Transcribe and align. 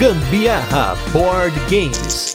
Gambiarra 0.00 0.96
Board 1.12 1.54
Games. 1.68 2.34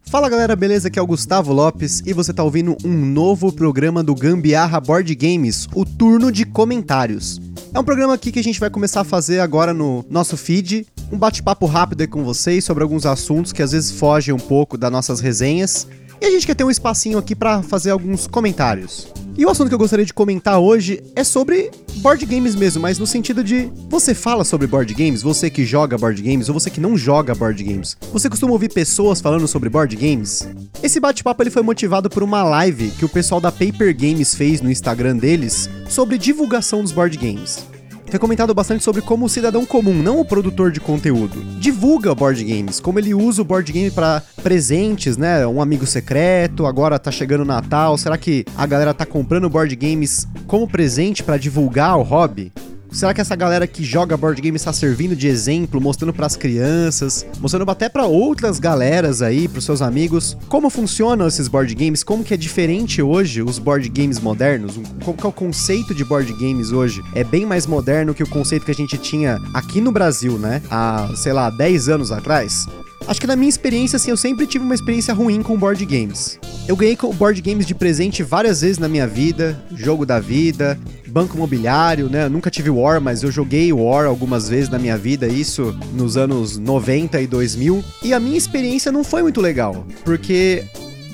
Fala 0.00 0.30
galera, 0.30 0.56
beleza? 0.56 0.88
Aqui 0.88 0.98
é 0.98 1.02
o 1.02 1.06
Gustavo 1.06 1.52
Lopes 1.52 2.02
e 2.06 2.14
você 2.14 2.32
tá 2.32 2.42
ouvindo 2.42 2.74
um 2.82 2.96
novo 2.96 3.52
programa 3.52 4.02
do 4.02 4.14
Gambiarra 4.14 4.80
Board 4.80 5.14
Games, 5.14 5.68
o 5.74 5.84
turno 5.84 6.32
de 6.32 6.46
comentários. 6.46 7.38
É 7.74 7.78
um 7.78 7.84
programa 7.84 8.14
aqui 8.14 8.32
que 8.32 8.38
a 8.38 8.42
gente 8.42 8.58
vai 8.58 8.70
começar 8.70 9.02
a 9.02 9.04
fazer 9.04 9.40
agora 9.40 9.74
no 9.74 10.06
nosso 10.08 10.38
feed, 10.38 10.86
um 11.12 11.18
bate-papo 11.18 11.66
rápido 11.66 12.00
aí 12.00 12.06
com 12.06 12.24
vocês 12.24 12.64
sobre 12.64 12.82
alguns 12.82 13.04
assuntos 13.04 13.52
que 13.52 13.62
às 13.62 13.72
vezes 13.72 13.90
fogem 13.90 14.34
um 14.34 14.38
pouco 14.38 14.78
das 14.78 14.90
nossas 14.90 15.20
resenhas. 15.20 15.86
E 16.20 16.26
a 16.26 16.30
gente 16.30 16.46
quer 16.46 16.54
ter 16.54 16.64
um 16.64 16.70
espacinho 16.70 17.16
aqui 17.16 17.34
para 17.34 17.62
fazer 17.62 17.90
alguns 17.90 18.26
comentários. 18.26 19.08
E 19.38 19.46
o 19.46 19.48
assunto 19.48 19.68
que 19.68 19.74
eu 19.74 19.78
gostaria 19.78 20.04
de 20.04 20.12
comentar 20.12 20.58
hoje 20.58 21.02
é 21.16 21.24
sobre 21.24 21.70
board 22.02 22.26
games 22.26 22.54
mesmo, 22.54 22.82
mas 22.82 22.98
no 22.98 23.06
sentido 23.06 23.42
de 23.42 23.72
você 23.88 24.14
fala 24.14 24.44
sobre 24.44 24.66
board 24.66 24.92
games, 24.92 25.22
você 25.22 25.48
que 25.48 25.64
joga 25.64 25.96
board 25.96 26.20
games 26.20 26.48
ou 26.50 26.52
você 26.52 26.68
que 26.68 26.78
não 26.78 26.94
joga 26.94 27.34
board 27.34 27.64
games. 27.64 27.96
Você 28.12 28.28
costuma 28.28 28.52
ouvir 28.52 28.70
pessoas 28.70 29.18
falando 29.18 29.48
sobre 29.48 29.70
board 29.70 29.96
games? 29.96 30.46
Esse 30.82 31.00
bate-papo 31.00 31.42
ele 31.42 31.50
foi 31.50 31.62
motivado 31.62 32.10
por 32.10 32.22
uma 32.22 32.42
live 32.42 32.90
que 32.90 33.04
o 33.06 33.08
pessoal 33.08 33.40
da 33.40 33.50
Paper 33.50 33.96
Games 33.96 34.34
fez 34.34 34.60
no 34.60 34.70
Instagram 34.70 35.16
deles 35.16 35.70
sobre 35.88 36.18
divulgação 36.18 36.82
dos 36.82 36.92
board 36.92 37.16
games 37.16 37.69
foi 38.10 38.18
comentado 38.18 38.52
bastante 38.52 38.82
sobre 38.82 39.00
como 39.02 39.26
o 39.26 39.28
cidadão 39.28 39.64
comum, 39.64 39.94
não 39.94 40.20
o 40.20 40.24
produtor 40.24 40.72
de 40.72 40.80
conteúdo, 40.80 41.42
divulga 41.58 42.14
board 42.14 42.42
games, 42.42 42.80
como 42.80 42.98
ele 42.98 43.14
usa 43.14 43.42
o 43.42 43.44
board 43.44 43.72
game 43.72 43.90
para 43.90 44.22
presentes, 44.42 45.16
né? 45.16 45.46
Um 45.46 45.62
amigo 45.62 45.86
secreto, 45.86 46.66
agora 46.66 46.98
tá 46.98 47.10
chegando 47.10 47.42
o 47.42 47.46
Natal, 47.46 47.96
será 47.96 48.18
que 48.18 48.44
a 48.56 48.66
galera 48.66 48.92
tá 48.92 49.06
comprando 49.06 49.48
board 49.48 49.74
games 49.76 50.26
como 50.46 50.66
presente 50.66 51.22
para 51.22 51.36
divulgar 51.36 51.96
o 51.96 52.02
hobby? 52.02 52.52
Será 52.92 53.14
que 53.14 53.20
essa 53.20 53.36
galera 53.36 53.66
que 53.66 53.84
joga 53.84 54.16
board 54.16 54.40
game 54.42 54.56
está 54.56 54.72
servindo 54.72 55.14
de 55.14 55.28
exemplo, 55.28 55.80
mostrando 55.80 56.12
para 56.12 56.26
as 56.26 56.34
crianças, 56.34 57.24
mostrando 57.38 57.70
até 57.70 57.88
para 57.88 58.04
outras 58.04 58.58
galeras 58.58 59.22
aí, 59.22 59.46
para 59.46 59.60
seus 59.60 59.80
amigos, 59.80 60.36
como 60.48 60.68
funcionam 60.68 61.28
esses 61.28 61.46
board 61.46 61.72
games, 61.74 62.02
como 62.02 62.24
que 62.24 62.34
é 62.34 62.36
diferente 62.36 63.00
hoje 63.00 63.42
os 63.42 63.58
board 63.58 63.88
games 63.88 64.18
modernos, 64.18 64.78
qual 65.04 65.16
que 65.16 65.24
é 65.24 65.28
o 65.28 65.32
conceito 65.32 65.94
de 65.94 66.04
board 66.04 66.32
games 66.32 66.72
hoje? 66.72 67.00
É 67.14 67.22
bem 67.22 67.46
mais 67.46 67.66
moderno 67.66 68.12
que 68.12 68.24
o 68.24 68.28
conceito 68.28 68.64
que 68.64 68.72
a 68.72 68.74
gente 68.74 68.98
tinha 68.98 69.38
aqui 69.54 69.80
no 69.80 69.92
Brasil, 69.92 70.36
né? 70.36 70.60
Há, 70.68 71.12
sei 71.16 71.32
lá, 71.32 71.48
10 71.48 71.88
anos 71.88 72.10
atrás. 72.10 72.66
Acho 73.06 73.20
que 73.20 73.26
na 73.26 73.34
minha 73.34 73.48
experiência, 73.48 73.96
assim, 73.96 74.10
eu 74.10 74.16
sempre 74.16 74.46
tive 74.46 74.64
uma 74.64 74.74
experiência 74.74 75.14
ruim 75.14 75.42
com 75.42 75.56
board 75.56 75.84
games. 75.86 76.38
Eu 76.68 76.76
ganhei 76.76 76.96
board 77.16 77.40
games 77.40 77.66
de 77.66 77.74
presente 77.74 78.22
várias 78.22 78.60
vezes 78.60 78.78
na 78.78 78.88
minha 78.88 79.06
vida, 79.06 79.60
jogo 79.74 80.04
da 80.06 80.20
vida, 80.20 80.78
banco 81.10 81.36
imobiliário, 81.36 82.08
né? 82.08 82.28
Nunca 82.28 82.50
tive 82.50 82.70
War, 82.70 83.00
mas 83.00 83.22
eu 83.22 83.30
joguei 83.30 83.72
War 83.72 84.06
algumas 84.06 84.48
vezes 84.48 84.68
na 84.68 84.78
minha 84.78 84.96
vida, 84.96 85.26
isso 85.26 85.76
nos 85.92 86.16
anos 86.16 86.56
90 86.56 87.20
e 87.20 87.26
2000. 87.26 87.84
E 88.02 88.14
a 88.14 88.20
minha 88.20 88.38
experiência 88.38 88.90
não 88.92 89.04
foi 89.04 89.22
muito 89.22 89.40
legal, 89.40 89.86
porque 90.04 90.64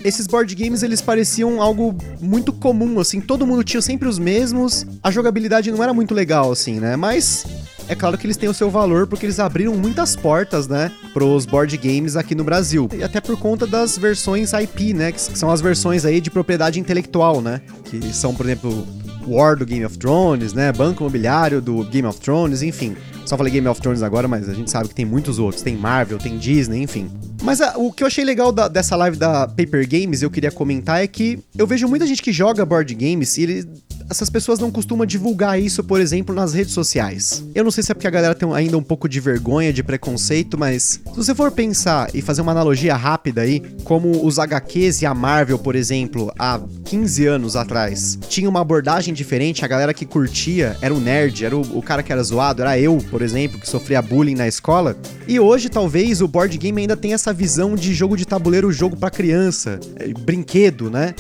esses 0.05 0.27
board 0.27 0.55
games 0.55 0.83
eles 0.83 1.01
pareciam 1.01 1.61
algo 1.61 1.97
muito 2.21 2.53
comum, 2.53 3.01
assim, 3.01 3.21
todo 3.21 3.47
mundo 3.47 3.65
tinha 3.65 3.83
sempre 3.83 4.09
os 4.09 4.19
mesmos, 4.19 4.87
a 5.03 5.11
jogabilidade 5.11 5.71
não 5.73 5.83
era 5.83 5.93
muito 5.93 6.15
legal, 6.15 6.53
assim, 6.53 6.79
né? 6.79 6.95
Mas 6.95 7.45
é 7.89 7.95
claro 7.95 8.17
que 8.19 8.27
eles 8.27 8.37
têm 8.37 8.49
o 8.49 8.55
seu 8.55 8.71
valor 8.71 9.07
porque 9.07 9.27
eles 9.27 9.39
abriram 9.39 9.75
muitas 9.75 10.15
portas, 10.15 10.69
né, 10.69 10.93
pros 11.13 11.47
board 11.47 11.77
games 11.77 12.17
aqui 12.17 12.35
no 12.35 12.45
Brasil. 12.45 12.89
E 12.93 13.03
até 13.03 13.21
por 13.21 13.37
conta 13.37 13.67
das 13.67 13.97
versões 13.97 14.53
IP, 14.53 14.93
né, 14.93 15.13
que 15.13 15.21
são 15.21 15.51
as 15.51 15.61
versões 15.61 16.05
aí 16.05 16.21
de 16.21 16.31
propriedade 16.31 16.79
intelectual, 16.79 17.41
né, 17.41 17.61
que 17.85 18.01
são, 18.13 18.35
por 18.35 18.47
exemplo, 18.47 18.87
War 19.27 19.57
do 19.57 19.67
Game 19.67 19.85
of 19.85 19.99
Thrones, 19.99 20.53
né, 20.53 20.73
Banco 20.73 21.03
Imobiliário 21.03 21.61
do 21.61 21.85
Game 21.85 22.07
of 22.07 22.21
Thrones, 22.21 22.63
enfim. 22.63 22.97
Só 23.25 23.37
falei 23.37 23.53
Game 23.53 23.67
of 23.67 23.81
Thrones 23.81 24.03
agora, 24.03 24.29
mas 24.29 24.49
a 24.49 24.55
gente 24.55 24.71
sabe 24.71 24.89
que 24.89 24.95
tem 24.95 25.05
muitos 25.05 25.39
outros. 25.39 25.61
Tem 25.61 25.77
Marvel, 25.77 26.17
tem 26.19 26.39
Disney, 26.39 26.83
enfim. 26.83 27.11
Mas 27.43 27.61
a, 27.61 27.77
o 27.77 27.93
que 27.93 28.05
eu 28.05 28.07
achei 28.07 28.25
legal 28.25 28.53
da, 28.53 28.69
dessa 28.69 28.95
live 28.95 29.17
da 29.17 29.49
Paper 29.49 29.87
Games, 29.89 30.23
eu 30.23 30.31
queria 30.31 30.53
comentar, 30.53 31.03
é 31.03 31.07
que 31.07 31.41
eu 31.59 31.67
vejo 31.67 31.89
muita 31.89 32.07
gente 32.07 32.23
que 32.23 32.33
joga 32.33 32.65
board 32.65 32.95
games 32.95 33.37
e 33.37 33.43
ele 33.43 33.69
essas 34.09 34.31
pessoas 34.31 34.59
não 34.59 34.71
costumam 34.71 35.07
divulgar 35.07 35.61
isso, 35.61 35.83
por 35.83 36.01
exemplo, 36.01 36.35
nas 36.35 36.53
redes 36.53 36.73
sociais. 36.73 37.45
Eu 37.55 37.65
não 37.65 37.71
sei 37.71 37.83
se 37.83 37.91
é 37.91 37.95
porque 37.95 38.07
a 38.07 38.11
galera 38.11 38.35
tem 38.35 38.53
ainda 38.55 38.79
um 38.79 38.83
pouco 38.83 39.09
de 39.09 39.21
vergonha, 39.21 39.73
de 39.73 39.83
preconceito, 39.83 40.57
mas 40.57 41.01
se 41.05 41.17
você 41.17 41.35
for 41.35 41.51
pensar 41.51 42.09
e 42.15 42.23
fazer 42.23 42.43
uma 42.43 42.53
analogia 42.53 42.95
rápida 42.95 43.43
aí, 43.43 43.61
como 43.85 44.25
os 44.25 44.39
HQs 44.39 45.03
e 45.03 45.07
a 45.07 45.15
Marvel, 45.15 45.59
por 45.59 45.75
exemplo, 45.75 46.33
há 46.39 46.61
15 46.85 47.27
anos 47.27 47.57
atrás, 47.57 48.19
tinha 48.29 48.49
uma 48.49 48.61
abordagem 48.61 49.13
diferente, 49.13 49.65
a 49.65 49.69
galera 49.69 49.93
que 49.93 50.07
curtia 50.07 50.77
era 50.81 50.95
o 50.95 51.01
nerd, 51.01 51.45
era 51.45 51.57
o, 51.57 51.79
o 51.79 51.83
cara 51.83 52.03
que 52.03 52.13
era 52.13 52.23
zoado, 52.23 52.63
era 52.63 52.79
eu, 52.79 52.99
por 53.11 53.23
exemplo, 53.23 53.59
que 53.59 53.69
sofria 53.69 54.01
bullying 54.01 54.35
na 54.35 54.47
escola. 54.47 54.97
E 55.27 55.41
hoje, 55.41 55.69
talvez, 55.69 56.21
o 56.21 56.29
board 56.29 56.57
game 56.57 56.81
ainda 56.81 56.97
tenha 56.97 57.15
essa 57.15 57.33
visão 57.33 57.75
de 57.75 57.93
jogo 57.93 58.17
de 58.17 58.25
tabuleiro, 58.25 58.73
jogo 58.73 58.97
para 58.97 59.11
criança, 59.11 59.81
é, 59.97 60.09
brinquedo, 60.09 60.91
né? 60.91 61.15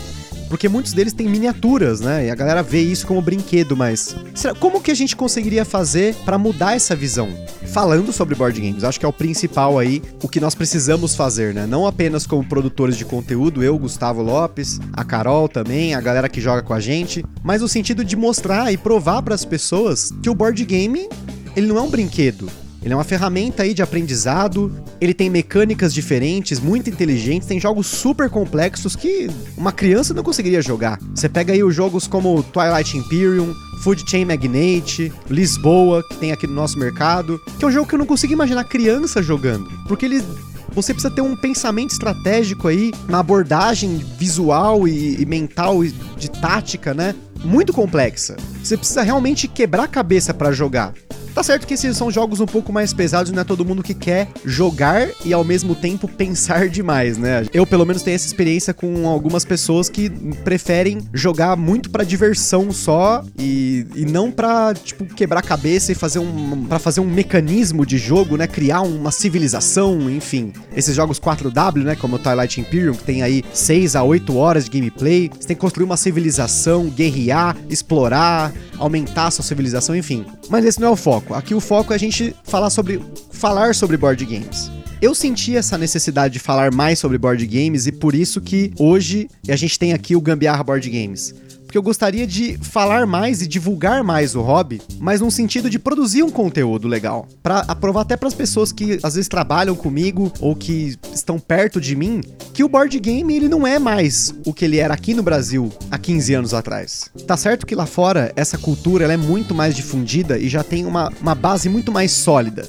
Porque 0.48 0.68
muitos 0.68 0.92
deles 0.92 1.12
têm 1.12 1.28
miniaturas, 1.28 2.00
né? 2.00 2.26
E 2.26 2.30
a 2.30 2.34
galera 2.34 2.62
vê 2.62 2.80
isso 2.80 3.06
como 3.06 3.20
brinquedo, 3.20 3.76
mas 3.76 4.14
será, 4.34 4.54
como 4.54 4.80
que 4.80 4.90
a 4.90 4.94
gente 4.94 5.16
conseguiria 5.16 5.64
fazer 5.64 6.14
para 6.24 6.38
mudar 6.38 6.76
essa 6.76 6.94
visão? 6.94 7.28
Falando 7.72 8.12
sobre 8.12 8.34
board 8.34 8.60
games, 8.60 8.84
acho 8.84 8.98
que 8.98 9.04
é 9.04 9.08
o 9.08 9.12
principal 9.12 9.78
aí, 9.78 10.02
o 10.22 10.28
que 10.28 10.40
nós 10.40 10.54
precisamos 10.54 11.14
fazer, 11.14 11.52
né? 11.52 11.66
Não 11.66 11.86
apenas 11.86 12.26
como 12.26 12.44
produtores 12.44 12.96
de 12.96 13.04
conteúdo, 13.04 13.62
eu, 13.62 13.78
Gustavo 13.78 14.22
Lopes, 14.22 14.80
a 14.92 15.04
Carol 15.04 15.48
também, 15.48 15.94
a 15.94 16.00
galera 16.00 16.28
que 16.28 16.40
joga 16.40 16.62
com 16.62 16.72
a 16.72 16.80
gente, 16.80 17.24
mas 17.42 17.60
no 17.60 17.68
sentido 17.68 18.04
de 18.04 18.16
mostrar 18.16 18.72
e 18.72 18.76
provar 18.76 19.22
para 19.22 19.34
as 19.34 19.44
pessoas 19.44 20.12
que 20.22 20.30
o 20.30 20.34
board 20.34 20.64
game 20.64 21.08
ele 21.56 21.66
não 21.66 21.78
é 21.78 21.80
um 21.80 21.90
brinquedo. 21.90 22.48
Ele 22.86 22.92
é 22.92 22.96
uma 22.96 23.02
ferramenta 23.02 23.64
aí 23.64 23.74
de 23.74 23.82
aprendizado, 23.82 24.72
ele 25.00 25.12
tem 25.12 25.28
mecânicas 25.28 25.92
diferentes, 25.92 26.60
muito 26.60 26.88
inteligentes, 26.88 27.48
tem 27.48 27.58
jogos 27.58 27.88
super 27.88 28.30
complexos 28.30 28.94
que 28.94 29.28
uma 29.56 29.72
criança 29.72 30.14
não 30.14 30.22
conseguiria 30.22 30.62
jogar. 30.62 31.00
Você 31.12 31.28
pega 31.28 31.52
aí 31.52 31.64
os 31.64 31.74
jogos 31.74 32.06
como 32.06 32.44
Twilight 32.44 32.96
Imperium, 32.96 33.52
Food 33.82 34.08
Chain 34.08 34.26
Magnate, 34.26 35.12
Lisboa, 35.28 36.00
que 36.08 36.16
tem 36.18 36.30
aqui 36.30 36.46
no 36.46 36.54
nosso 36.54 36.78
mercado, 36.78 37.40
que 37.58 37.64
é 37.64 37.66
um 37.66 37.72
jogo 37.72 37.88
que 37.88 37.96
eu 37.96 37.98
não 37.98 38.06
consigo 38.06 38.32
imaginar 38.32 38.62
criança 38.62 39.20
jogando, 39.20 39.68
porque 39.88 40.06
ele 40.06 40.22
você 40.68 40.94
precisa 40.94 41.12
ter 41.12 41.22
um 41.22 41.34
pensamento 41.34 41.90
estratégico 41.90 42.68
aí, 42.68 42.92
uma 43.08 43.18
abordagem 43.18 43.96
visual 44.16 44.86
e, 44.86 45.20
e 45.20 45.26
mental 45.26 45.84
e 45.84 45.90
de 46.16 46.30
tática, 46.30 46.94
né? 46.94 47.16
Muito 47.42 47.72
complexa. 47.72 48.36
Você 48.62 48.76
precisa 48.76 49.02
realmente 49.02 49.48
quebrar 49.48 49.84
a 49.84 49.88
cabeça 49.88 50.32
para 50.32 50.52
jogar. 50.52 50.94
Tá 51.36 51.42
certo 51.42 51.66
que 51.66 51.74
esses 51.74 51.94
são 51.98 52.10
jogos 52.10 52.40
um 52.40 52.46
pouco 52.46 52.72
mais 52.72 52.94
pesados, 52.94 53.30
não 53.30 53.42
é 53.42 53.44
todo 53.44 53.62
mundo 53.62 53.82
que 53.82 53.92
quer 53.92 54.26
jogar 54.42 55.06
e 55.22 55.34
ao 55.34 55.44
mesmo 55.44 55.74
tempo 55.74 56.08
pensar 56.08 56.66
demais, 56.70 57.18
né? 57.18 57.44
Eu 57.52 57.66
pelo 57.66 57.84
menos 57.84 58.00
tenho 58.00 58.14
essa 58.14 58.26
experiência 58.26 58.72
com 58.72 59.06
algumas 59.06 59.44
pessoas 59.44 59.90
que 59.90 60.08
preferem 60.44 61.06
jogar 61.12 61.54
muito 61.54 61.90
para 61.90 62.04
diversão 62.04 62.72
só 62.72 63.22
e, 63.38 63.86
e 63.94 64.06
não 64.06 64.30
para 64.30 64.72
tipo 64.72 65.04
quebrar 65.04 65.42
cabeça 65.42 65.92
e 65.92 65.94
fazer 65.94 66.20
um 66.20 66.64
para 66.64 66.78
fazer 66.78 67.00
um 67.00 67.06
mecanismo 67.06 67.84
de 67.84 67.98
jogo, 67.98 68.38
né? 68.38 68.46
Criar 68.46 68.80
uma 68.80 69.10
civilização, 69.10 70.10
enfim. 70.10 70.54
Esses 70.74 70.96
jogos 70.96 71.20
4W, 71.20 71.84
né, 71.84 71.96
como 71.96 72.16
o 72.16 72.18
Twilight 72.18 72.62
Imperium, 72.62 72.94
que 72.94 73.04
tem 73.04 73.22
aí 73.22 73.44
6 73.52 73.94
a 73.94 74.02
8 74.02 74.34
horas 74.34 74.64
de 74.64 74.70
gameplay, 74.70 75.30
você 75.38 75.48
tem 75.48 75.56
que 75.56 75.60
construir 75.60 75.84
uma 75.84 75.98
civilização, 75.98 76.86
guerrear, 76.86 77.54
explorar, 77.68 78.54
aumentar 78.78 79.26
a 79.26 79.30
sua 79.30 79.44
civilização, 79.44 79.94
enfim. 79.94 80.24
Mas 80.48 80.64
esse 80.64 80.80
não 80.80 80.88
é 80.88 80.90
o 80.90 80.96
foco 80.96 81.25
foco. 81.26 81.34
Aqui 81.34 81.54
o 81.54 81.60
foco 81.60 81.92
é 81.92 81.96
a 81.96 81.98
gente 81.98 82.34
falar 82.44 82.70
sobre 82.70 83.00
falar 83.32 83.74
sobre 83.74 83.96
board 83.96 84.24
games. 84.24 84.70
Eu 85.02 85.14
senti 85.14 85.56
essa 85.56 85.76
necessidade 85.76 86.34
de 86.34 86.40
falar 86.40 86.72
mais 86.72 86.98
sobre 86.98 87.18
board 87.18 87.44
games 87.46 87.86
e 87.86 87.92
por 87.92 88.14
isso 88.14 88.40
que 88.40 88.72
hoje 88.78 89.28
a 89.48 89.56
gente 89.56 89.78
tem 89.78 89.92
aqui 89.92 90.16
o 90.16 90.20
Gambiarra 90.20 90.64
Board 90.64 90.88
Games 90.88 91.34
porque 91.76 91.78
eu 91.78 91.82
gostaria 91.82 92.26
de 92.26 92.56
falar 92.62 93.06
mais 93.06 93.42
e 93.42 93.46
divulgar 93.46 94.02
mais 94.02 94.34
o 94.34 94.40
hobby, 94.40 94.80
mas 94.98 95.20
num 95.20 95.30
sentido 95.30 95.68
de 95.68 95.78
produzir 95.78 96.22
um 96.22 96.30
conteúdo 96.30 96.88
legal, 96.88 97.28
para 97.42 97.58
aprovar 97.68 98.00
até 98.00 98.16
para 98.16 98.28
as 98.28 98.34
pessoas 98.34 98.72
que 98.72 98.98
às 99.02 99.14
vezes 99.14 99.28
trabalham 99.28 99.76
comigo 99.76 100.32
ou 100.40 100.56
que 100.56 100.96
estão 101.12 101.38
perto 101.38 101.78
de 101.78 101.94
mim, 101.94 102.22
que 102.54 102.64
o 102.64 102.68
board 102.68 102.98
game 102.98 103.36
ele 103.36 103.48
não 103.48 103.66
é 103.66 103.78
mais 103.78 104.34
o 104.46 104.54
que 104.54 104.64
ele 104.64 104.78
era 104.78 104.94
aqui 104.94 105.12
no 105.12 105.22
Brasil 105.22 105.70
há 105.90 105.98
15 105.98 106.34
anos 106.34 106.54
atrás. 106.54 107.10
Tá 107.26 107.36
certo 107.36 107.66
que 107.66 107.74
lá 107.74 107.84
fora 107.84 108.32
essa 108.34 108.56
cultura 108.56 109.04
ela 109.04 109.12
é 109.12 109.18
muito 109.18 109.54
mais 109.54 109.76
difundida 109.76 110.38
e 110.38 110.48
já 110.48 110.64
tem 110.64 110.86
uma, 110.86 111.12
uma 111.20 111.34
base 111.34 111.68
muito 111.68 111.92
mais 111.92 112.10
sólida. 112.10 112.66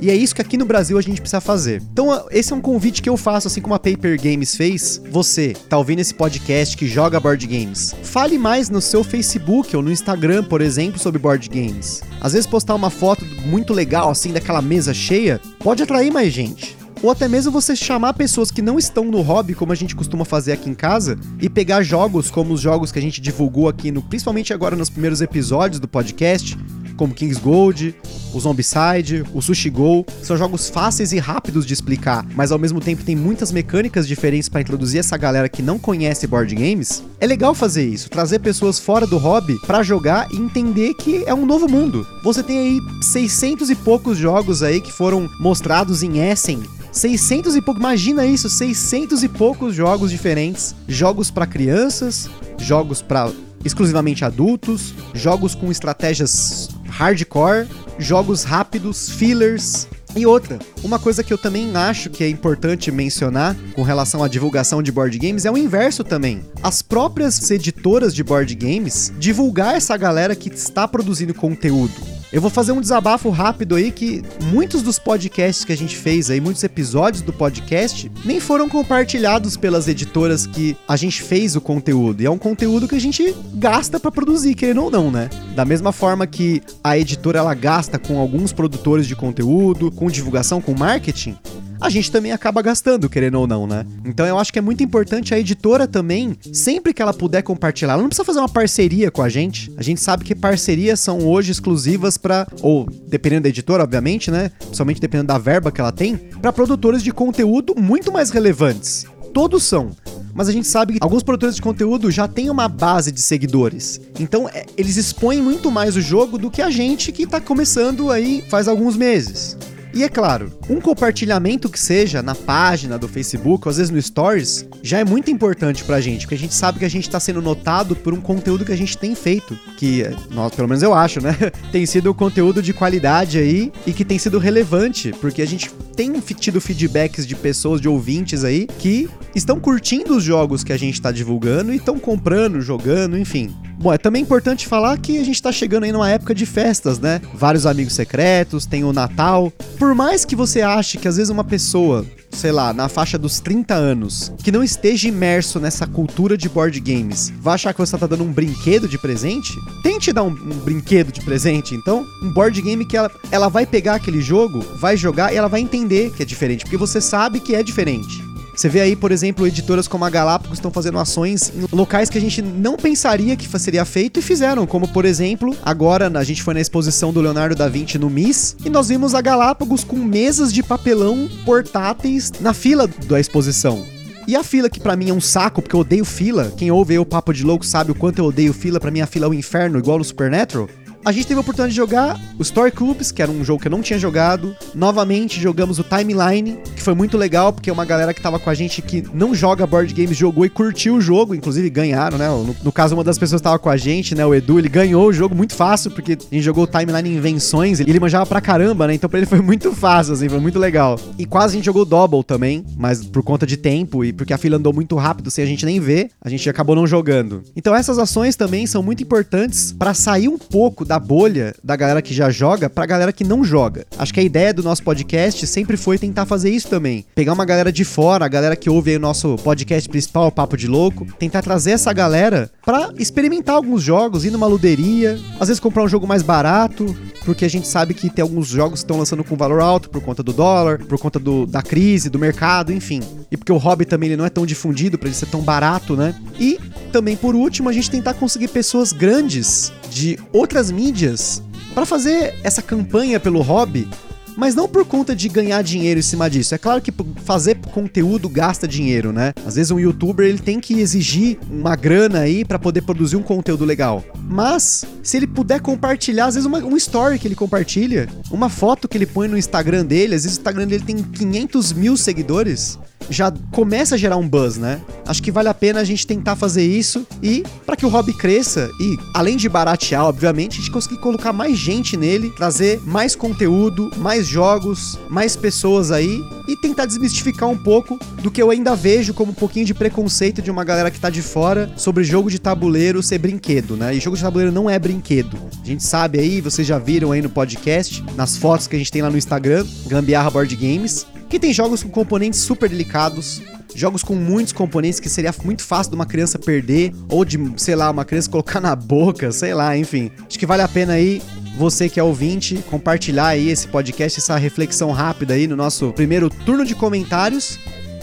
E 0.00 0.10
é 0.10 0.14
isso 0.14 0.34
que 0.34 0.42
aqui 0.42 0.56
no 0.56 0.64
Brasil 0.64 0.98
a 0.98 1.00
gente 1.00 1.20
precisa 1.20 1.40
fazer. 1.40 1.82
Então, 1.92 2.26
esse 2.30 2.52
é 2.52 2.56
um 2.56 2.60
convite 2.60 3.00
que 3.00 3.08
eu 3.08 3.16
faço, 3.16 3.48
assim 3.48 3.60
como 3.60 3.74
a 3.74 3.78
Paper 3.78 4.20
Games 4.20 4.56
fez. 4.56 5.00
Você, 5.10 5.54
tá 5.68 5.78
ouvindo 5.78 6.00
esse 6.00 6.14
podcast 6.14 6.76
que 6.76 6.86
joga 6.86 7.20
board 7.20 7.46
games? 7.46 7.94
Fale 8.02 8.36
mais 8.36 8.68
no 8.68 8.80
seu 8.80 9.02
Facebook 9.02 9.74
ou 9.76 9.82
no 9.82 9.90
Instagram, 9.90 10.44
por 10.44 10.60
exemplo, 10.60 10.98
sobre 10.98 11.18
board 11.18 11.48
games. 11.48 12.02
Às 12.20 12.32
vezes 12.32 12.46
postar 12.46 12.74
uma 12.74 12.90
foto 12.90 13.24
muito 13.46 13.72
legal, 13.72 14.10
assim, 14.10 14.32
daquela 14.32 14.60
mesa 14.60 14.92
cheia, 14.92 15.40
pode 15.60 15.82
atrair 15.82 16.12
mais 16.12 16.32
gente 16.32 16.76
ou 17.04 17.10
até 17.10 17.28
mesmo 17.28 17.52
você 17.52 17.76
chamar 17.76 18.14
pessoas 18.14 18.50
que 18.50 18.62
não 18.62 18.78
estão 18.78 19.04
no 19.04 19.20
hobby, 19.20 19.54
como 19.54 19.70
a 19.70 19.74
gente 19.74 19.94
costuma 19.94 20.24
fazer 20.24 20.52
aqui 20.52 20.70
em 20.70 20.74
casa, 20.74 21.18
e 21.38 21.50
pegar 21.50 21.82
jogos 21.82 22.30
como 22.30 22.54
os 22.54 22.62
jogos 22.62 22.90
que 22.90 22.98
a 22.98 23.02
gente 23.02 23.20
divulgou 23.20 23.68
aqui, 23.68 23.90
no, 23.90 24.00
principalmente 24.00 24.54
agora 24.54 24.74
nos 24.74 24.88
primeiros 24.88 25.20
episódios 25.20 25.78
do 25.78 25.86
podcast, 25.86 26.56
como 26.96 27.12
King's 27.12 27.36
Gold, 27.36 27.94
o 28.34 28.40
Zombicide, 28.40 29.24
o 29.32 29.40
Sushi 29.40 29.70
Go. 29.70 30.04
São 30.22 30.36
jogos 30.36 30.68
fáceis 30.68 31.12
e 31.12 31.18
rápidos 31.18 31.64
de 31.64 31.72
explicar, 31.72 32.26
mas 32.34 32.50
ao 32.50 32.58
mesmo 32.58 32.80
tempo 32.80 33.04
tem 33.04 33.14
muitas 33.14 33.52
mecânicas 33.52 34.06
diferentes 34.06 34.48
para 34.48 34.60
introduzir 34.60 35.00
essa 35.00 35.16
galera 35.16 35.48
que 35.48 35.62
não 35.62 35.78
conhece 35.78 36.26
board 36.26 36.54
games. 36.54 37.02
É 37.20 37.26
legal 37.26 37.54
fazer 37.54 37.86
isso, 37.86 38.10
trazer 38.10 38.40
pessoas 38.40 38.78
fora 38.78 39.06
do 39.06 39.18
hobby 39.18 39.58
para 39.66 39.82
jogar 39.82 40.28
e 40.32 40.36
entender 40.36 40.94
que 40.94 41.24
é 41.26 41.34
um 41.34 41.46
novo 41.46 41.68
mundo. 41.68 42.06
Você 42.22 42.42
tem 42.42 42.58
aí 42.58 42.80
600 43.02 43.70
e 43.70 43.74
poucos 43.74 44.18
jogos 44.18 44.62
aí 44.62 44.80
que 44.80 44.92
foram 44.92 45.28
mostrados 45.40 46.02
em 46.02 46.18
Essen 46.18 46.62
600 46.94 47.56
e 47.56 47.60
pouco, 47.60 47.80
imagina 47.80 48.24
isso, 48.24 48.48
600 48.48 49.24
e 49.24 49.28
poucos 49.28 49.74
jogos 49.74 50.12
diferentes, 50.12 50.76
jogos 50.86 51.28
para 51.28 51.44
crianças, 51.44 52.30
jogos 52.56 53.02
para 53.02 53.32
exclusivamente 53.64 54.24
adultos, 54.24 54.94
jogos 55.12 55.56
com 55.56 55.72
estratégias 55.72 56.68
hardcore, 56.94 57.66
jogos 57.98 58.44
rápidos, 58.44 59.10
fillers, 59.10 59.88
e 60.16 60.24
outra, 60.24 60.60
uma 60.84 60.96
coisa 60.96 61.24
que 61.24 61.32
eu 61.32 61.38
também 61.38 61.74
acho 61.74 62.08
que 62.08 62.22
é 62.22 62.28
importante 62.28 62.92
mencionar 62.92 63.56
com 63.74 63.82
relação 63.82 64.22
à 64.22 64.28
divulgação 64.28 64.80
de 64.80 64.92
board 64.92 65.18
games 65.18 65.44
é 65.44 65.50
o 65.50 65.58
inverso 65.58 66.04
também. 66.04 66.40
As 66.62 66.82
próprias 66.82 67.50
editoras 67.50 68.14
de 68.14 68.22
board 68.22 68.54
games 68.54 69.12
divulgar 69.18 69.74
essa 69.74 69.96
galera 69.96 70.36
que 70.36 70.48
está 70.48 70.86
produzindo 70.86 71.34
conteúdo. 71.34 72.13
Eu 72.34 72.40
vou 72.40 72.50
fazer 72.50 72.72
um 72.72 72.80
desabafo 72.80 73.30
rápido 73.30 73.76
aí 73.76 73.92
que 73.92 74.20
muitos 74.46 74.82
dos 74.82 74.98
podcasts 74.98 75.64
que 75.64 75.72
a 75.72 75.76
gente 75.76 75.96
fez 75.96 76.30
aí, 76.30 76.40
muitos 76.40 76.64
episódios 76.64 77.22
do 77.22 77.32
podcast, 77.32 78.10
nem 78.24 78.40
foram 78.40 78.68
compartilhados 78.68 79.56
pelas 79.56 79.86
editoras 79.86 80.44
que 80.44 80.76
a 80.88 80.96
gente 80.96 81.22
fez 81.22 81.54
o 81.54 81.60
conteúdo. 81.60 82.20
E 82.20 82.26
é 82.26 82.30
um 82.30 82.36
conteúdo 82.36 82.88
que 82.88 82.96
a 82.96 83.00
gente 83.00 83.32
gasta 83.54 84.00
para 84.00 84.10
produzir, 84.10 84.56
querendo 84.56 84.82
ou 84.82 84.90
não, 84.90 85.12
né? 85.12 85.30
Da 85.54 85.64
mesma 85.64 85.92
forma 85.92 86.26
que 86.26 86.60
a 86.82 86.98
editora 86.98 87.38
ela 87.38 87.54
gasta 87.54 88.00
com 88.00 88.18
alguns 88.18 88.52
produtores 88.52 89.06
de 89.06 89.14
conteúdo, 89.14 89.92
com 89.92 90.10
divulgação, 90.10 90.60
com 90.60 90.74
marketing, 90.76 91.36
a 91.80 91.90
gente 91.90 92.10
também 92.10 92.32
acaba 92.32 92.62
gastando, 92.62 93.08
querendo 93.08 93.38
ou 93.38 93.46
não, 93.46 93.66
né? 93.66 93.86
Então 94.04 94.26
eu 94.26 94.38
acho 94.38 94.52
que 94.52 94.58
é 94.58 94.62
muito 94.62 94.82
importante 94.82 95.34
a 95.34 95.38
editora 95.38 95.86
também, 95.86 96.36
sempre 96.52 96.94
que 96.94 97.02
ela 97.02 97.12
puder 97.12 97.42
compartilhar, 97.42 97.94
ela 97.94 98.02
não 98.02 98.08
precisa 98.08 98.24
fazer 98.24 98.38
uma 98.38 98.48
parceria 98.48 99.10
com 99.10 99.22
a 99.22 99.28
gente. 99.28 99.72
A 99.76 99.82
gente 99.82 100.00
sabe 100.00 100.24
que 100.24 100.34
parcerias 100.34 101.00
são 101.00 101.26
hoje 101.26 101.52
exclusivas 101.52 102.16
para 102.16 102.46
ou 102.62 102.88
dependendo 103.06 103.44
da 103.44 103.48
editora, 103.48 103.82
obviamente, 103.82 104.30
né? 104.30 104.50
Principalmente 104.58 105.00
dependendo 105.00 105.28
da 105.28 105.38
verba 105.38 105.70
que 105.70 105.80
ela 105.80 105.92
tem, 105.92 106.16
para 106.16 106.52
produtores 106.52 107.02
de 107.02 107.12
conteúdo 107.12 107.74
muito 107.76 108.12
mais 108.12 108.30
relevantes. 108.30 109.06
Todos 109.32 109.64
são 109.64 109.90
mas 110.34 110.48
a 110.48 110.52
gente 110.52 110.66
sabe 110.66 110.94
que 110.94 110.98
alguns 111.00 111.22
produtores 111.22 111.54
de 111.54 111.62
conteúdo 111.62 112.10
já 112.10 112.26
têm 112.26 112.50
uma 112.50 112.68
base 112.68 113.12
de 113.12 113.22
seguidores. 113.22 114.00
Então, 114.18 114.48
é, 114.48 114.66
eles 114.76 114.96
expõem 114.96 115.40
muito 115.40 115.70
mais 115.70 115.94
o 115.94 116.00
jogo 116.00 116.36
do 116.36 116.50
que 116.50 116.60
a 116.60 116.70
gente 116.70 117.12
que 117.12 117.24
tá 117.24 117.40
começando 117.40 118.10
aí 118.10 118.44
faz 118.48 118.66
alguns 118.66 118.96
meses. 118.96 119.56
E 119.94 120.02
é 120.02 120.08
claro, 120.08 120.50
um 120.68 120.80
compartilhamento 120.80 121.68
que 121.68 121.78
seja 121.78 122.20
na 122.20 122.34
página 122.34 122.98
do 122.98 123.06
Facebook, 123.06 123.68
ou 123.68 123.70
às 123.70 123.76
vezes 123.76 123.92
no 123.92 124.02
Stories, 124.02 124.66
já 124.82 124.98
é 124.98 125.04
muito 125.04 125.30
importante 125.30 125.84
pra 125.84 126.00
gente, 126.00 126.22
porque 126.22 126.34
a 126.34 126.38
gente 126.38 126.52
sabe 126.52 126.80
que 126.80 126.84
a 126.84 126.90
gente 126.90 127.08
tá 127.08 127.20
sendo 127.20 127.40
notado 127.40 127.94
por 127.94 128.12
um 128.12 128.20
conteúdo 128.20 128.64
que 128.64 128.72
a 128.72 128.76
gente 128.76 128.98
tem 128.98 129.14
feito, 129.14 129.56
que 129.76 130.02
nós, 130.32 130.52
pelo 130.52 130.66
menos 130.66 130.82
eu 130.82 130.92
acho, 130.92 131.20
né, 131.20 131.36
tem 131.70 131.86
sido 131.86 132.10
um 132.10 132.14
conteúdo 132.14 132.60
de 132.60 132.72
qualidade 132.72 133.38
aí 133.38 133.70
e 133.86 133.92
que 133.92 134.04
tem 134.04 134.18
sido 134.18 134.40
relevante, 134.40 135.12
porque 135.20 135.40
a 135.40 135.46
gente 135.46 135.70
tem 135.94 136.12
tido 136.20 136.60
feedbacks 136.60 137.24
de 137.24 137.36
pessoas, 137.36 137.80
de 137.80 137.88
ouvintes 137.88 138.42
aí, 138.42 138.66
que 138.66 139.08
estão 139.32 139.60
curtindo 139.60 140.16
os 140.16 140.24
jogos 140.24 140.64
que 140.64 140.72
a 140.72 140.76
gente 140.76 141.00
tá 141.00 141.12
divulgando 141.12 141.72
e 141.72 141.76
estão 141.76 142.00
comprando, 142.00 142.60
jogando, 142.60 143.16
enfim. 143.16 143.54
Bom, 143.78 143.92
é 143.92 143.98
também 143.98 144.22
importante 144.22 144.66
falar 144.66 144.96
que 144.98 145.18
a 145.18 145.24
gente 145.24 145.42
tá 145.42 145.52
chegando 145.52 145.84
aí 145.84 145.92
numa 145.92 146.08
época 146.08 146.34
de 146.34 146.46
festas, 146.46 146.98
né? 146.98 147.20
Vários 147.34 147.66
amigos 147.66 147.92
secretos, 147.92 148.66
tem 148.66 148.84
o 148.84 148.92
Natal. 148.92 149.52
Por 149.84 149.94
mais 149.94 150.24
que 150.24 150.34
você 150.34 150.62
ache 150.62 150.96
que 150.96 151.06
às 151.06 151.18
vezes 151.18 151.28
uma 151.28 151.44
pessoa, 151.44 152.06
sei 152.30 152.50
lá, 152.50 152.72
na 152.72 152.88
faixa 152.88 153.18
dos 153.18 153.38
30 153.38 153.74
anos, 153.74 154.32
que 154.42 154.50
não 154.50 154.64
esteja 154.64 155.08
imerso 155.08 155.60
nessa 155.60 155.86
cultura 155.86 156.38
de 156.38 156.48
board 156.48 156.80
games, 156.80 157.30
vai 157.38 157.54
achar 157.54 157.74
que 157.74 157.80
você 157.80 157.98
tá 157.98 158.06
dando 158.06 158.24
um 158.24 158.32
brinquedo 158.32 158.88
de 158.88 158.96
presente? 158.96 159.52
Tente 159.82 160.10
dar 160.10 160.22
um, 160.22 160.30
um 160.30 160.58
brinquedo 160.64 161.12
de 161.12 161.20
presente, 161.20 161.74
então. 161.74 162.02
Um 162.22 162.32
board 162.32 162.62
game 162.62 162.86
que 162.86 162.96
ela, 162.96 163.10
ela 163.30 163.48
vai 163.50 163.66
pegar 163.66 163.96
aquele 163.96 164.22
jogo, 164.22 164.64
vai 164.78 164.96
jogar 164.96 165.34
e 165.34 165.36
ela 165.36 165.48
vai 165.48 165.60
entender 165.60 166.10
que 166.12 166.22
é 166.22 166.26
diferente, 166.26 166.64
porque 166.64 166.78
você 166.78 166.98
sabe 166.98 167.38
que 167.38 167.54
é 167.54 167.62
diferente. 167.62 168.23
Você 168.54 168.68
vê 168.68 168.80
aí, 168.80 168.94
por 168.94 169.10
exemplo, 169.10 169.46
editoras 169.46 169.88
como 169.88 170.04
a 170.04 170.10
Galápagos 170.10 170.58
estão 170.58 170.70
fazendo 170.70 170.98
ações 170.98 171.52
em 171.54 171.66
locais 171.74 172.08
que 172.08 172.16
a 172.16 172.20
gente 172.20 172.40
não 172.40 172.76
pensaria 172.76 173.34
que 173.36 173.48
seria 173.58 173.84
feito 173.84 174.20
e 174.20 174.22
fizeram, 174.22 174.66
como 174.66 174.86
por 174.88 175.04
exemplo, 175.04 175.56
agora 175.62 176.10
a 176.18 176.24
gente 176.24 176.42
foi 176.42 176.54
na 176.54 176.60
exposição 176.60 177.12
do 177.12 177.20
Leonardo 177.20 177.54
da 177.54 177.68
Vinci 177.68 177.98
no 177.98 178.10
MIS 178.10 178.56
e 178.64 178.70
nós 178.70 178.88
vimos 178.88 179.14
a 179.14 179.20
Galápagos 179.20 179.82
com 179.82 179.96
mesas 179.96 180.52
de 180.52 180.62
papelão 180.62 181.28
portáteis 181.44 182.30
na 182.40 182.52
fila 182.52 182.86
da 183.06 183.18
exposição. 183.18 183.84
E 184.26 184.36
a 184.36 184.42
fila, 184.42 184.70
que 184.70 184.80
para 184.80 184.96
mim 184.96 185.10
é 185.10 185.12
um 185.12 185.20
saco, 185.20 185.60
porque 185.60 185.76
eu 185.76 185.80
odeio 185.80 186.04
fila. 186.04 186.52
Quem 186.56 186.70
ouve 186.70 186.98
o 186.98 187.04
Papo 187.04 187.32
de 187.32 187.44
Louco 187.44 187.64
sabe 187.64 187.90
o 187.90 187.94
quanto 187.94 188.20
eu 188.20 188.26
odeio 188.26 188.54
fila. 188.54 188.80
para 188.80 188.90
mim 188.90 189.00
a 189.00 189.06
fila 189.06 189.26
é 189.26 189.28
o 189.28 189.32
um 189.32 189.34
inferno, 189.34 189.78
igual 189.78 189.98
no 189.98 190.04
Supernatural 190.04 190.68
a 191.04 191.12
gente 191.12 191.26
teve 191.26 191.36
a 191.36 191.42
oportunidade 191.42 191.72
de 191.72 191.76
jogar 191.76 192.18
o 192.38 192.42
Story 192.42 192.70
Clubs, 192.70 193.12
que 193.12 193.20
era 193.20 193.30
um 193.30 193.44
jogo 193.44 193.60
que 193.60 193.68
eu 193.68 193.70
não 193.70 193.82
tinha 193.82 193.98
jogado. 193.98 194.56
Novamente 194.74 195.38
jogamos 195.38 195.78
o 195.78 195.84
Timeline, 195.84 196.58
foi 196.84 196.94
muito 196.94 197.16
legal, 197.16 197.52
porque 197.52 197.70
uma 197.70 197.84
galera 197.84 198.12
que 198.12 198.20
tava 198.20 198.38
com 198.38 198.50
a 198.50 198.54
gente 198.54 198.82
que 198.82 199.02
não 199.12 199.34
joga 199.34 199.66
board 199.66 199.92
games 199.92 200.16
jogou 200.16 200.44
e 200.44 200.50
curtiu 200.50 200.96
o 200.96 201.00
jogo, 201.00 201.34
inclusive 201.34 201.68
ganharam, 201.70 202.18
né? 202.18 202.28
No, 202.28 202.54
no 202.62 202.72
caso, 202.72 202.94
uma 202.94 203.02
das 203.02 203.18
pessoas 203.18 203.40
que 203.40 203.44
tava 203.44 203.58
com 203.58 203.70
a 203.70 203.76
gente, 203.76 204.14
né? 204.14 204.24
O 204.24 204.34
Edu, 204.34 204.58
ele 204.58 204.68
ganhou 204.68 205.06
o 205.06 205.12
jogo 205.12 205.34
muito 205.34 205.54
fácil, 205.54 205.90
porque 205.90 206.12
a 206.12 206.34
gente 206.34 206.42
jogou 206.42 206.64
o 206.64 206.66
Timeline 206.66 207.16
Invenções 207.16 207.80
e 207.80 207.84
ele 207.84 207.98
manjava 207.98 208.26
pra 208.26 208.40
caramba, 208.40 208.86
né? 208.86 208.94
Então 208.94 209.08
pra 209.08 209.18
ele 209.18 209.26
foi 209.26 209.40
muito 209.42 209.72
fácil, 209.72 210.12
assim, 210.12 210.28
foi 210.28 210.40
muito 210.40 210.58
legal. 210.58 211.00
E 211.18 211.24
quase 211.24 211.54
a 211.54 211.56
gente 211.56 211.64
jogou 211.64 211.84
Double 211.84 212.22
também, 212.22 212.64
mas 212.76 213.04
por 213.04 213.22
conta 213.22 213.46
de 213.46 213.56
tempo 213.56 214.04
e 214.04 214.12
porque 214.12 214.34
a 214.34 214.38
fila 214.38 214.58
andou 214.58 214.72
muito 214.72 214.94
rápido 214.96 215.30
sem 215.30 215.42
a 215.42 215.46
gente 215.46 215.64
nem 215.64 215.80
ver, 215.80 216.10
a 216.20 216.28
gente 216.28 216.48
acabou 216.50 216.76
não 216.76 216.86
jogando. 216.86 217.42
Então 217.56 217.74
essas 217.74 217.98
ações 217.98 218.36
também 218.36 218.66
são 218.66 218.82
muito 218.82 219.02
importantes 219.02 219.72
para 219.72 219.94
sair 219.94 220.28
um 220.28 220.36
pouco 220.38 220.84
da 220.84 220.98
bolha 220.98 221.54
da 221.64 221.76
galera 221.76 222.02
que 222.02 222.12
já 222.12 222.30
joga 222.30 222.68
pra 222.68 222.84
galera 222.84 223.12
que 223.12 223.24
não 223.24 223.42
joga. 223.42 223.86
Acho 223.96 224.12
que 224.12 224.20
a 224.20 224.22
ideia 224.22 224.52
do 224.52 224.62
nosso 224.62 224.82
podcast 224.82 225.46
sempre 225.46 225.76
foi 225.76 225.98
tentar 225.98 226.26
fazer 226.26 226.50
isso 226.50 226.68
também. 226.74 227.04
Pegar 227.14 227.32
uma 227.32 227.44
galera 227.44 227.70
de 227.70 227.84
fora, 227.84 228.24
a 228.24 228.28
galera 228.28 228.56
que 228.56 228.68
ouve 228.68 228.90
aí 228.90 228.96
o 228.96 229.00
nosso 229.00 229.36
podcast 229.36 229.88
principal, 229.88 230.32
Papo 230.32 230.56
de 230.56 230.66
Louco, 230.66 231.06
tentar 231.20 231.40
trazer 231.40 231.70
essa 231.70 231.92
galera 231.92 232.50
pra 232.64 232.92
experimentar 232.98 233.54
alguns 233.54 233.80
jogos, 233.80 234.24
ir 234.24 234.32
numa 234.32 234.48
luderia, 234.48 235.16
às 235.38 235.46
vezes 235.46 235.60
comprar 235.60 235.84
um 235.84 235.88
jogo 235.88 236.04
mais 236.04 236.20
barato, 236.20 236.96
porque 237.24 237.44
a 237.44 237.48
gente 237.48 237.68
sabe 237.68 237.94
que 237.94 238.10
tem 238.10 238.22
alguns 238.24 238.48
jogos 238.48 238.80
que 238.80 238.84
estão 238.84 238.98
lançando 238.98 239.22
com 239.22 239.36
valor 239.36 239.60
alto 239.60 239.88
por 239.88 240.02
conta 240.02 240.20
do 240.20 240.32
dólar, 240.32 240.78
por 240.84 240.98
conta 240.98 241.20
do, 241.20 241.46
da 241.46 241.62
crise, 241.62 242.10
do 242.10 242.18
mercado, 242.18 242.72
enfim. 242.72 243.00
E 243.30 243.36
porque 243.36 243.52
o 243.52 243.56
hobby 243.56 243.84
também 243.84 244.08
ele 244.08 244.16
não 244.16 244.26
é 244.26 244.30
tão 244.30 244.44
difundido 244.44 244.98
para 244.98 245.08
ele 245.08 245.16
ser 245.16 245.26
tão 245.26 245.42
barato, 245.42 245.96
né? 245.96 246.12
E 246.40 246.58
também 246.90 247.16
por 247.16 247.36
último, 247.36 247.68
a 247.68 247.72
gente 247.72 247.88
tentar 247.88 248.14
conseguir 248.14 248.48
pessoas 248.48 248.92
grandes 248.92 249.72
de 249.90 250.18
outras 250.32 250.72
mídias 250.72 251.40
para 251.72 251.86
fazer 251.86 252.34
essa 252.42 252.62
campanha 252.62 253.18
pelo 253.18 253.40
hobby, 253.42 253.88
mas 254.36 254.54
não 254.54 254.68
por 254.68 254.84
conta 254.84 255.14
de 255.14 255.28
ganhar 255.28 255.62
dinheiro 255.62 256.00
em 256.00 256.02
cima 256.02 256.28
disso. 256.28 256.54
É 256.54 256.58
claro 256.58 256.80
que 256.80 256.92
fazer 257.24 257.56
conteúdo 257.72 258.28
gasta 258.28 258.66
dinheiro, 258.66 259.12
né? 259.12 259.32
Às 259.46 259.56
vezes 259.56 259.70
um 259.70 259.78
youtuber 259.78 260.26
ele 260.26 260.38
tem 260.38 260.60
que 260.60 260.80
exigir 260.80 261.38
uma 261.50 261.76
grana 261.76 262.20
aí 262.20 262.44
para 262.44 262.58
poder 262.58 262.82
produzir 262.82 263.16
um 263.16 263.22
conteúdo 263.22 263.64
legal. 263.64 264.04
Mas 264.16 264.84
se 265.02 265.16
ele 265.16 265.26
puder 265.26 265.60
compartilhar, 265.60 266.26
às 266.26 266.34
vezes 266.34 266.46
uma, 266.46 266.58
um 266.58 266.76
story 266.76 267.18
que 267.18 267.28
ele 267.28 267.34
compartilha, 267.34 268.08
uma 268.30 268.48
foto 268.48 268.88
que 268.88 268.96
ele 268.96 269.06
põe 269.06 269.28
no 269.28 269.38
Instagram 269.38 269.84
dele, 269.84 270.14
às 270.14 270.22
vezes 270.24 270.38
o 270.38 270.40
Instagram 270.40 270.66
dele 270.66 270.84
tem 270.84 270.96
500 270.96 271.72
mil 271.72 271.96
seguidores 271.96 272.78
já 273.10 273.32
começa 273.50 273.94
a 273.94 273.98
gerar 273.98 274.16
um 274.16 274.28
buzz, 274.28 274.56
né? 274.56 274.80
Acho 275.06 275.22
que 275.22 275.30
vale 275.30 275.48
a 275.48 275.54
pena 275.54 275.80
a 275.80 275.84
gente 275.84 276.06
tentar 276.06 276.36
fazer 276.36 276.64
isso 276.64 277.06
e 277.22 277.44
para 277.66 277.76
que 277.76 277.84
o 277.84 277.88
hobby 277.88 278.12
cresça 278.12 278.70
e 278.80 278.98
além 279.14 279.36
de 279.36 279.48
baratear, 279.48 280.04
obviamente, 280.04 280.54
a 280.54 280.56
gente 280.56 280.70
conseguir 280.70 280.98
colocar 280.98 281.32
mais 281.32 281.58
gente 281.58 281.96
nele, 281.96 282.30
trazer 282.30 282.80
mais 282.84 283.14
conteúdo, 283.14 283.90
mais 283.96 284.26
jogos, 284.26 284.98
mais 285.08 285.36
pessoas 285.36 285.90
aí 285.90 286.20
e 286.48 286.56
tentar 286.56 286.86
desmistificar 286.86 287.48
um 287.48 287.56
pouco 287.56 287.98
do 288.22 288.30
que 288.30 288.42
eu 288.42 288.50
ainda 288.50 288.74
vejo 288.74 289.14
como 289.14 289.32
um 289.32 289.34
pouquinho 289.34 289.66
de 289.66 289.74
preconceito 289.74 290.42
de 290.42 290.50
uma 290.50 290.64
galera 290.64 290.90
que 290.90 291.00
tá 291.00 291.10
de 291.10 291.22
fora 291.22 291.72
sobre 291.76 292.04
jogo 292.04 292.30
de 292.30 292.38
tabuleiro 292.38 293.02
ser 293.02 293.18
brinquedo, 293.18 293.76
né? 293.76 293.94
E 293.94 294.00
jogo 294.00 294.16
de 294.16 294.22
tabuleiro 294.22 294.52
não 294.52 294.68
é 294.68 294.78
brinquedo. 294.78 295.36
A 295.62 295.66
gente 295.66 295.82
sabe 295.82 296.18
aí, 296.18 296.40
vocês 296.40 296.66
já 296.66 296.78
viram 296.78 297.12
aí 297.12 297.22
no 297.22 297.28
podcast, 297.28 298.04
nas 298.16 298.36
fotos 298.36 298.66
que 298.66 298.76
a 298.76 298.78
gente 298.78 298.92
tem 298.92 299.02
lá 299.02 299.10
no 299.10 299.18
Instagram, 299.18 299.66
Gambiarra 299.86 300.30
Board 300.30 300.54
Games, 300.56 301.06
que 301.28 301.38
tem 301.38 301.52
jogos 301.52 301.82
com 301.82 301.88
componentes 301.88 302.40
super 302.40 302.68
delicados, 302.68 303.42
jogos 303.74 304.02
com 304.02 304.14
muitos 304.14 304.52
componentes 304.52 305.00
que 305.00 305.08
seria 305.08 305.34
muito 305.44 305.62
fácil 305.62 305.90
de 305.90 305.96
uma 305.96 306.06
criança 306.06 306.38
perder, 306.38 306.92
ou 307.08 307.24
de, 307.24 307.38
sei 307.56 307.74
lá, 307.74 307.90
uma 307.90 308.04
criança 308.04 308.30
colocar 308.30 308.60
na 308.60 308.74
boca, 308.76 309.32
sei 309.32 309.54
lá, 309.54 309.76
enfim. 309.76 310.10
Acho 310.26 310.38
que 310.38 310.46
vale 310.46 310.62
a 310.62 310.68
pena 310.68 310.94
aí 310.94 311.20
você 311.56 311.88
que 311.88 312.00
é 312.00 312.02
ouvinte, 312.02 312.62
compartilhar 312.68 313.28
aí 313.28 313.48
esse 313.48 313.68
podcast, 313.68 314.18
essa 314.18 314.36
reflexão 314.36 314.90
rápida 314.90 315.34
aí 315.34 315.46
no 315.46 315.56
nosso 315.56 315.92
primeiro 315.92 316.28
turno 316.28 316.64
de 316.64 316.74
comentários. 316.74 317.58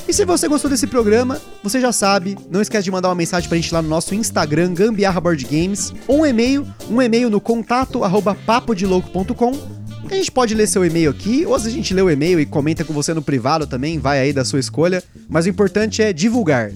E 0.07 0.13
se 0.13 0.25
você 0.25 0.47
gostou 0.47 0.69
desse 0.69 0.87
programa, 0.87 1.39
você 1.63 1.79
já 1.79 1.91
sabe, 1.91 2.37
não 2.49 2.61
esquece 2.61 2.83
de 2.83 2.91
mandar 2.91 3.09
uma 3.09 3.15
mensagem 3.15 3.47
pra 3.47 3.57
gente 3.57 3.73
lá 3.73 3.81
no 3.81 3.89
nosso 3.89 4.15
Instagram, 4.15 4.73
Gambiarra 4.73 5.21
Board 5.21 5.45
Games, 5.45 5.93
ou 6.07 6.21
um 6.21 6.25
e-mail, 6.25 6.65
um 6.89 7.01
e-mail 7.01 7.29
no 7.29 7.39
contato 7.39 8.03
arroba 8.03 8.35
a 10.09 10.15
gente 10.15 10.31
pode 10.31 10.53
ler 10.53 10.67
seu 10.67 10.83
e-mail 10.83 11.09
aqui, 11.09 11.45
ou 11.45 11.57
se 11.59 11.67
a 11.67 11.71
gente 11.71 11.93
lê 11.93 12.01
o 12.01 12.09
e-mail 12.09 12.39
e 12.39 12.45
comenta 12.45 12.83
com 12.83 12.93
você 12.93 13.13
no 13.13 13.21
privado 13.21 13.65
também, 13.67 13.99
vai 13.99 14.19
aí 14.19 14.33
da 14.33 14.43
sua 14.43 14.59
escolha. 14.59 15.03
Mas 15.29 15.45
o 15.45 15.49
importante 15.49 16.01
é 16.01 16.11
divulgar. 16.11 16.71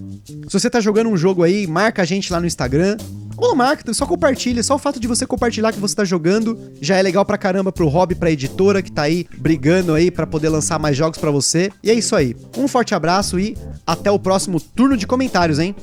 Se 0.47 0.53
você 0.53 0.69
tá 0.69 0.79
jogando 0.79 1.09
um 1.09 1.17
jogo 1.17 1.43
aí, 1.43 1.67
marca 1.67 2.01
a 2.01 2.05
gente 2.05 2.31
lá 2.31 2.39
no 2.39 2.47
Instagram. 2.47 2.97
Ou 3.37 3.49
não 3.49 3.55
marca, 3.55 3.93
só 3.93 4.05
compartilha. 4.05 4.63
Só 4.63 4.75
o 4.75 4.79
fato 4.79 4.99
de 4.99 5.07
você 5.07 5.25
compartilhar 5.25 5.73
que 5.73 5.79
você 5.79 5.93
tá 5.93 6.05
jogando 6.05 6.57
já 6.79 6.95
é 6.95 7.01
legal 7.01 7.25
pra 7.25 7.37
caramba 7.37 7.71
pro 7.71 7.87
hobby, 7.87 8.15
pra 8.15 8.31
editora 8.31 8.81
que 8.81 8.91
tá 8.91 9.03
aí 9.03 9.27
brigando 9.37 9.93
aí 9.93 10.09
para 10.09 10.25
poder 10.25 10.49
lançar 10.49 10.79
mais 10.79 10.95
jogos 10.95 11.19
para 11.19 11.31
você. 11.31 11.71
E 11.83 11.91
é 11.91 11.93
isso 11.93 12.15
aí. 12.15 12.35
Um 12.57 12.67
forte 12.67 12.95
abraço 12.95 13.37
e 13.37 13.57
até 13.85 14.09
o 14.09 14.19
próximo 14.19 14.59
turno 14.59 14.95
de 14.95 15.05
comentários, 15.05 15.59
hein? 15.59 15.75